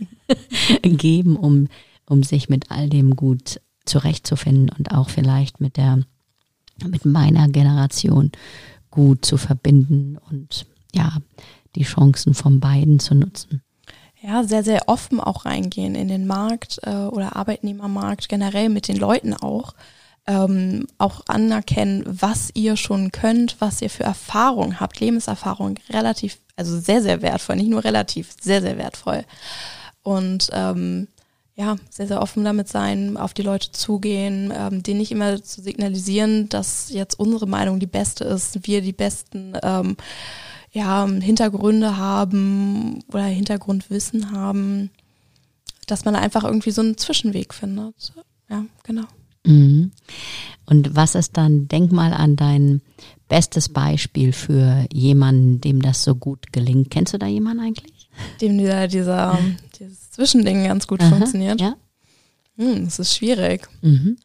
[0.82, 1.68] geben, um,
[2.08, 6.00] um sich mit all dem gut zurechtzufinden und auch vielleicht mit der
[6.84, 8.32] mit meiner Generation
[8.92, 11.18] gut zu verbinden und ja,
[11.76, 13.62] die Chancen von beiden zu nutzen.
[14.22, 18.98] Ja, sehr, sehr offen auch reingehen in den Markt äh, oder Arbeitnehmermarkt, generell mit den
[18.98, 19.74] Leuten auch.
[20.28, 26.80] Ähm, auch anerkennen, was ihr schon könnt, was ihr für Erfahrung habt, Lebenserfahrung, relativ, also
[26.80, 29.24] sehr, sehr wertvoll, nicht nur relativ, sehr, sehr wertvoll.
[30.02, 31.08] Und ähm,
[31.56, 35.62] ja, sehr, sehr offen damit sein, auf die Leute zugehen, ähm, denen nicht immer zu
[35.62, 39.96] signalisieren, dass jetzt unsere Meinung die beste ist, wir die besten ähm,
[40.76, 44.92] ja, Hintergründe haben oder Hintergrundwissen haben,
[45.88, 48.14] dass man einfach irgendwie so einen Zwischenweg findet.
[48.50, 49.06] Ja, genau.
[49.46, 49.92] Mhm.
[50.66, 52.82] Und was ist dann, denk mal an dein
[53.30, 56.92] bestes Beispiel für jemanden, dem das so gut gelingt.
[56.92, 58.10] Kennst du da jemanden eigentlich?
[58.42, 59.40] Dem dieser, dieser
[59.80, 61.62] dieses Zwischending ganz gut Aha, funktioniert.
[61.62, 61.76] Ja.
[62.58, 63.70] Hm, das ist schwierig.
[63.82, 64.18] Mhm.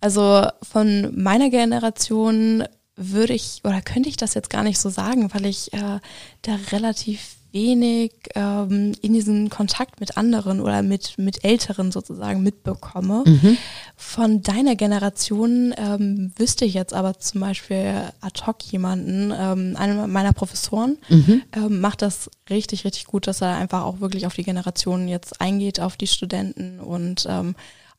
[0.00, 2.64] Also von meiner Generation
[2.96, 6.00] würde ich oder könnte ich das jetzt gar nicht so sagen, weil ich äh,
[6.42, 13.22] da relativ wenig ähm, in diesen Kontakt mit anderen oder mit, mit Älteren sozusagen mitbekomme.
[13.24, 13.56] Mhm.
[13.96, 20.08] Von deiner Generation ähm, wüsste ich jetzt aber zum Beispiel ad hoc jemanden, ähm, einer
[20.08, 21.42] meiner Professoren mhm.
[21.52, 25.40] ähm, macht das richtig, richtig gut, dass er einfach auch wirklich auf die Generationen jetzt
[25.40, 27.54] eingeht, auf die Studenten und ähm,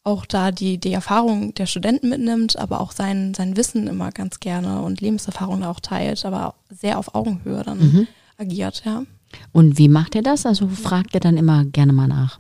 [0.06, 4.40] auch da die, die Erfahrung der Studenten mitnimmt, aber auch sein, sein Wissen immer ganz
[4.40, 8.08] gerne und Lebenserfahrung auch teilt, aber sehr auf Augenhöhe dann mhm.
[8.38, 9.04] agiert, ja.
[9.52, 10.46] Und wie macht er das?
[10.46, 12.40] Also fragt er dann immer gerne mal nach.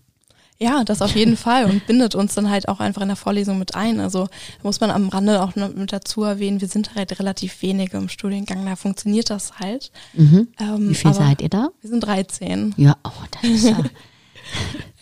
[0.60, 3.58] Ja, das auf jeden Fall und bindet uns dann halt auch einfach in der Vorlesung
[3.58, 3.99] mit ein.
[3.99, 4.28] Also
[4.62, 8.63] muss man am Rande auch mit dazu erwähnen, wir sind halt relativ wenige im Studiengang,
[8.63, 9.91] da funktioniert das halt.
[10.13, 10.49] Mhm.
[10.60, 11.69] Ähm, Wie viel seid ihr da?
[11.82, 12.75] Wir sind 13.
[12.78, 13.80] Ja, oh, das ist ja.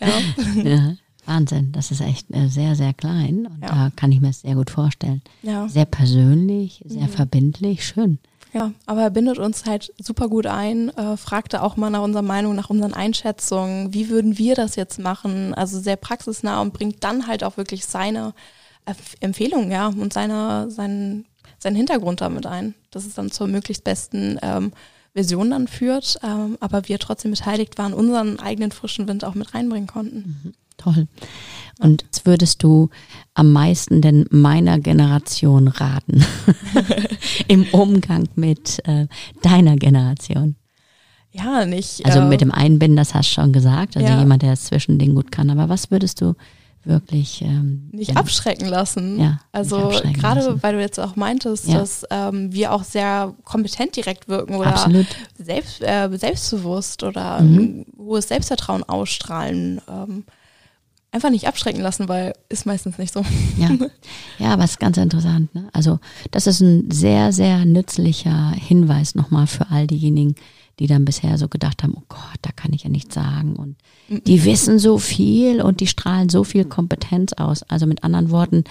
[0.00, 0.08] ja.
[0.64, 0.94] ja.
[1.26, 3.68] Wahnsinn, das ist echt äh, sehr, sehr klein und ja.
[3.68, 5.22] da kann ich mir das sehr gut vorstellen.
[5.42, 5.68] Ja.
[5.68, 7.08] Sehr persönlich, sehr mhm.
[7.08, 8.18] verbindlich, schön.
[8.52, 12.22] Ja, aber er bindet uns halt super gut ein, äh, fragte auch mal nach unserer
[12.22, 15.52] Meinung, nach unseren Einschätzungen, wie würden wir das jetzt machen?
[15.54, 18.32] Also sehr praxisnah und bringt dann halt auch wirklich seine
[19.20, 21.24] Empfehlungen, ja, und seine, seinen,
[21.58, 24.72] seinen Hintergrund damit ein, dass es dann zur möglichst besten ähm,
[25.14, 29.54] Version dann führt, ähm, aber wir trotzdem beteiligt waren, unseren eigenen frischen Wind auch mit
[29.54, 30.40] reinbringen konnten.
[30.44, 30.54] Mhm.
[30.76, 31.06] Toll.
[31.80, 32.90] Und was würdest du
[33.34, 36.24] am meisten denn meiner Generation raten
[37.48, 39.06] im Umgang mit äh,
[39.42, 40.56] deiner Generation?
[41.32, 42.06] Ja, nicht.
[42.06, 44.18] Also äh, mit dem Einbinden, das hast du schon gesagt, also ja.
[44.20, 45.50] jemand, der das Zwischending gut kann.
[45.50, 46.34] Aber was würdest du
[46.84, 49.18] wirklich ähm, nicht ja, abschrecken lassen.
[49.18, 51.78] Ja, also gerade weil du jetzt auch meintest, ja.
[51.78, 55.06] dass ähm, wir auch sehr kompetent direkt wirken oder Absolut.
[55.38, 57.58] selbst, äh, selbstbewusst oder mhm.
[57.58, 59.80] ein hohes Selbstvertrauen ausstrahlen.
[59.88, 60.24] Ähm,
[61.14, 63.24] einfach nicht abschrecken lassen, weil ist meistens nicht so.
[63.56, 63.70] Ja,
[64.38, 65.54] ja aber es ist ganz interessant.
[65.54, 65.68] Ne?
[65.72, 66.00] Also
[66.32, 70.34] das ist ein sehr, sehr nützlicher Hinweis nochmal für all diejenigen,
[70.78, 73.54] die dann bisher so gedacht haben, oh Gott, da kann ich ja nichts sagen.
[73.56, 73.76] Und
[74.08, 77.62] die wissen so viel und die strahlen so viel Kompetenz aus.
[77.64, 78.64] Also mit anderen Worten,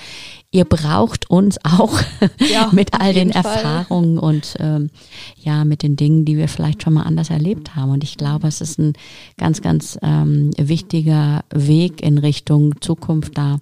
[0.52, 2.00] ihr braucht uns auch
[2.52, 4.90] ja, mit all den Erfahrungen und ähm,
[5.38, 7.92] ja, mit den Dingen, die wir vielleicht schon mal anders erlebt haben.
[7.92, 8.94] Und ich glaube, es ist ein
[9.38, 13.60] ganz, ganz ähm, wichtiger Weg in Richtung Zukunft, da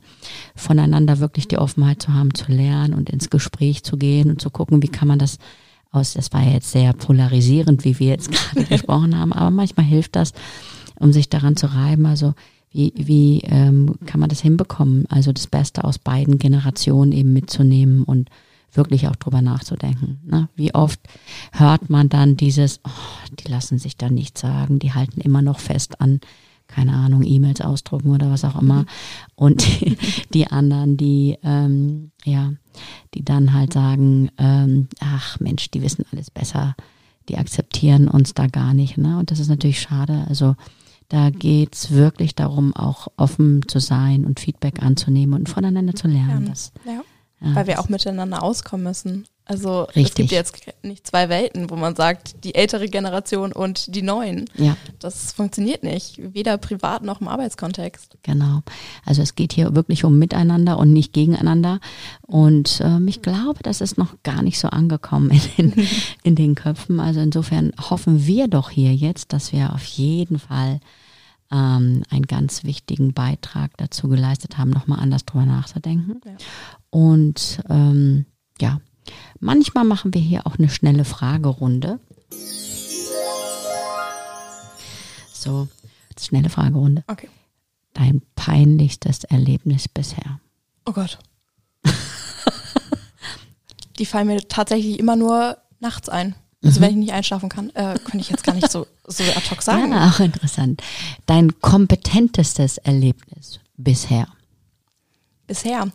[0.56, 4.50] voneinander wirklich die Offenheit zu haben, zu lernen und ins Gespräch zu gehen und zu
[4.50, 5.38] gucken, wie kann man das
[5.92, 10.16] aus, das war jetzt sehr polarisierend, wie wir jetzt gerade gesprochen haben, aber manchmal hilft
[10.16, 10.34] das,
[11.00, 12.06] um sich daran zu reiben.
[12.06, 12.34] Also
[12.72, 15.06] wie, wie ähm, kann man das hinbekommen?
[15.10, 18.30] Also das Beste aus beiden Generationen eben mitzunehmen und
[18.74, 20.22] wirklich auch drüber nachzudenken.
[20.26, 20.48] Ne?
[20.56, 21.00] Wie oft
[21.52, 25.60] hört man dann dieses, oh, die lassen sich da nichts sagen, die halten immer noch
[25.60, 26.22] fest an
[26.74, 28.82] keine Ahnung, E-Mails ausdrucken oder was auch immer.
[28.82, 28.86] Mhm.
[29.36, 29.98] Und die,
[30.34, 32.54] die, anderen, die, ähm, ja,
[33.14, 36.76] die dann halt sagen, ähm, ach Mensch, die wissen alles besser,
[37.30, 38.98] die akzeptieren uns da gar nicht.
[38.98, 39.18] Ne?
[39.20, 40.26] Und das ist natürlich schade.
[40.28, 40.56] Also
[41.10, 46.46] da geht's wirklich darum, auch offen zu sein und Feedback anzunehmen und voneinander zu lernen.
[46.46, 47.02] Das, ja.
[47.42, 49.26] Ja, Weil wir auch miteinander auskommen müssen.
[49.46, 50.06] Also Richtig.
[50.06, 54.46] es gibt jetzt nicht zwei Welten, wo man sagt, die ältere Generation und die neuen.
[54.56, 54.78] Ja.
[55.00, 58.18] Das funktioniert nicht, weder privat noch im Arbeitskontext.
[58.24, 58.62] Genau.
[59.04, 61.80] Also es geht hier wirklich um Miteinander und nicht gegeneinander.
[62.22, 65.88] Und ähm, ich glaube, das ist noch gar nicht so angekommen in den,
[66.24, 67.00] in den Köpfen.
[67.00, 70.80] Also insofern hoffen wir doch hier jetzt, dass wir auf jeden Fall
[71.52, 76.22] ähm, einen ganz wichtigen Beitrag dazu geleistet haben, nochmal anders drüber nachzudenken.
[76.26, 76.32] Ja.
[76.90, 78.26] Und ähm,
[78.60, 78.80] ja,
[79.40, 82.00] manchmal machen wir hier auch eine schnelle Fragerunde.
[85.34, 85.68] So,
[86.20, 87.04] schnelle Fragerunde.
[87.08, 87.30] Okay.
[87.94, 90.40] Dein peinlichstes Erlebnis bisher?
[90.86, 91.20] Oh Gott.
[93.98, 96.36] Die fallen mir tatsächlich immer nur nachts ein.
[96.64, 96.84] Also mhm.
[96.84, 99.62] wenn ich nicht einschlafen kann, äh, könnte ich jetzt gar nicht so, so ad hoc
[99.62, 99.92] sagen.
[99.92, 100.82] Ja, auch interessant.
[101.26, 104.28] Dein kompetentestes Erlebnis bisher?
[105.48, 105.92] Bisher?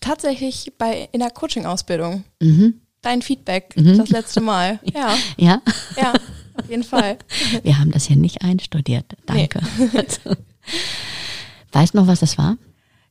[0.00, 2.24] Tatsächlich bei in der Coaching-Ausbildung.
[2.40, 2.80] Mhm.
[3.02, 3.98] Dein Feedback mhm.
[3.98, 4.78] das letzte Mal.
[4.94, 5.16] Ja.
[5.36, 5.62] Ja?
[5.96, 6.12] Ja,
[6.54, 7.18] auf jeden Fall.
[7.62, 9.06] Wir haben das hier nicht einstudiert.
[9.26, 9.60] Danke.
[9.78, 10.02] Nee.
[11.72, 12.56] weißt noch, was das war?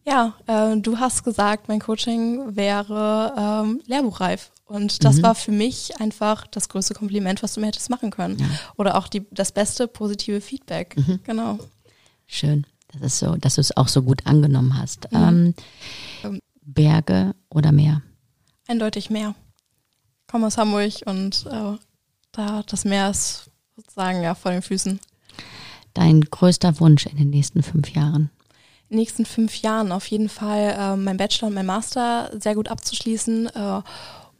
[0.05, 4.51] Ja, äh, du hast gesagt, mein Coaching wäre ähm, lehrbuchreif.
[4.65, 5.23] Und das mhm.
[5.23, 8.37] war für mich einfach das größte Kompliment, was du mir hättest machen können.
[8.39, 8.45] Ja.
[8.77, 10.95] Oder auch die, das beste positive Feedback.
[10.95, 11.19] Mhm.
[11.23, 11.59] Genau.
[12.27, 12.65] Schön.
[12.93, 15.11] Das ist so, dass du es auch so gut angenommen hast.
[15.11, 15.53] Mhm.
[16.23, 16.39] Ähm,
[16.73, 18.01] Berge oder Meer?
[18.67, 19.35] Eindeutig Meer.
[20.21, 21.77] Ich komme aus Hamburg und äh,
[22.31, 24.99] da das Meer ist sozusagen ja vor den Füßen.
[25.93, 28.29] Dein größter Wunsch in den nächsten fünf Jahren?
[28.89, 32.55] In den nächsten fünf Jahren auf jeden Fall äh, mein Bachelor und mein Master sehr
[32.55, 33.81] gut abzuschließen äh,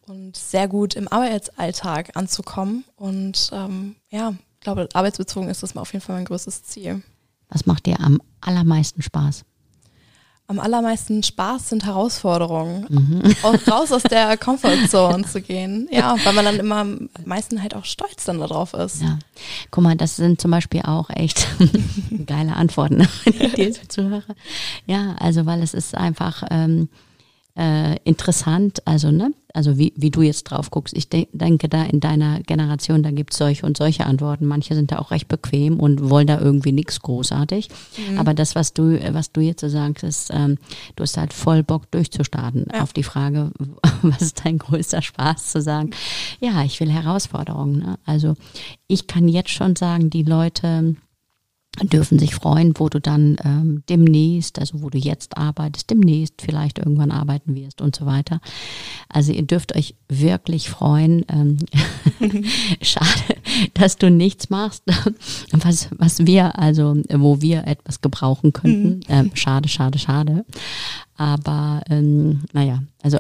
[0.08, 2.84] und sehr gut im Arbeitsalltag anzukommen.
[2.96, 7.02] Und ähm, ja, ich glaube, arbeitsbezogen ist das auf jeden Fall mein größtes Ziel.
[7.50, 9.44] Was macht dir am allermeisten Spaß?
[10.50, 12.88] Am allermeisten Spaß sind Herausforderungen.
[12.90, 13.36] Mhm.
[13.70, 15.88] raus aus der Comfortzone zu gehen.
[15.92, 19.04] Ja, weil man dann immer am meisten halt auch stolz dann darauf ist.
[19.04, 19.20] Ja.
[19.70, 21.48] Guck mal, das sind zum Beispiel auch echt
[22.26, 24.24] geile Antworten, wenn ich dir zuhöre.
[24.88, 26.90] Ja, also weil es ist einfach, ähm,
[27.60, 30.96] äh, interessant, also ne, also wie, wie du jetzt drauf guckst.
[30.96, 34.46] Ich de denke da in deiner Generation, da gibt's solche und solche Antworten.
[34.46, 37.68] Manche sind da auch recht bequem und wollen da irgendwie nichts großartig.
[37.98, 38.18] Mhm.
[38.18, 40.58] Aber das, was du, was du jetzt so sagst, ist, ähm,
[40.96, 42.82] du hast halt voll Bock durchzustarten ja.
[42.82, 43.52] auf die Frage,
[44.04, 45.90] was ist dein größter Spaß zu sagen?
[46.40, 47.80] Ja, ich will Herausforderungen.
[47.80, 48.00] Ne?
[48.06, 48.36] Also
[48.88, 50.96] ich kann jetzt schon sagen, die Leute,
[51.84, 56.80] dürfen sich freuen, wo du dann ähm, demnächst, also wo du jetzt arbeitest, demnächst vielleicht
[56.80, 58.42] irgendwann arbeiten wirst und so weiter.
[59.08, 61.26] Also ihr dürft euch wirklich freuen.
[61.30, 61.58] Ähm,
[62.82, 63.36] schade,
[63.74, 64.84] dass du nichts machst,
[65.52, 68.98] was, was wir, also wo wir etwas gebrauchen könnten.
[68.98, 69.02] Mhm.
[69.10, 70.46] Ähm, schade, schade, schade.
[71.20, 73.18] Aber ähm, naja, also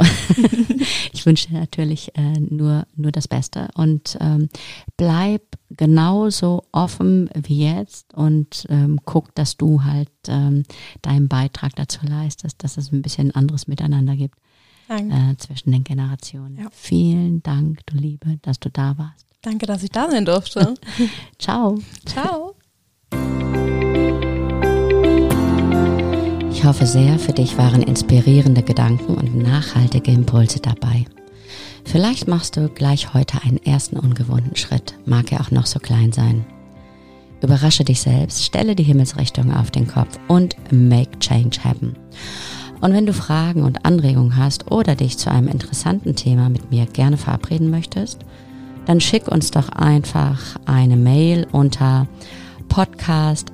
[1.11, 4.47] ich wünsche dir natürlich äh, nur, nur das Beste und ähm,
[4.95, 10.63] bleib genauso offen wie jetzt und ähm, guck, dass du halt ähm,
[11.01, 14.39] deinen Beitrag dazu leistest, dass es ein bisschen anderes Miteinander gibt
[14.87, 16.57] äh, zwischen den Generationen.
[16.57, 16.67] Ja.
[16.71, 19.25] Vielen Dank, du Liebe, dass du da warst.
[19.41, 20.73] Danke, dass ich da sein durfte.
[21.37, 21.77] Ciao.
[22.05, 22.48] Ciao.
[26.59, 31.05] Ich hoffe sehr, für dich waren inspirierende Gedanken und nachhaltige Impulse dabei.
[31.85, 36.11] Vielleicht machst du gleich heute einen ersten ungewohnten Schritt, mag er auch noch so klein
[36.11, 36.45] sein.
[37.41, 41.95] Überrasche dich selbst, stelle die Himmelsrichtung auf den Kopf und make change happen.
[42.81, 46.87] Und wenn du Fragen und Anregungen hast oder dich zu einem interessanten Thema mit mir
[46.87, 48.19] gerne verabreden möchtest,
[48.85, 52.05] dann schick uns doch einfach eine Mail unter
[52.67, 53.53] podcast